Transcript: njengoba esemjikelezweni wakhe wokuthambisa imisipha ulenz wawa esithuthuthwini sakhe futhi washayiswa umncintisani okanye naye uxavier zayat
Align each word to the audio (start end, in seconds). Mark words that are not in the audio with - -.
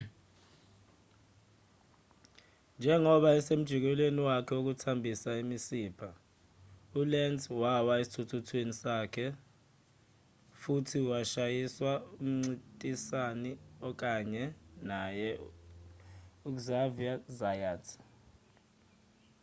njengoba 2.77 3.29
esemjikelezweni 3.39 4.21
wakhe 4.29 4.53
wokuthambisa 4.57 5.29
imisipha 5.43 6.09
ulenz 6.99 7.41
wawa 7.61 7.93
esithuthuthwini 8.01 8.73
sakhe 8.83 9.25
futhi 10.61 10.99
washayiswa 11.09 11.91
umncintisani 12.23 13.51
okanye 13.89 14.43
naye 14.89 15.29
uxavier 16.49 17.17
zayat 17.37 17.85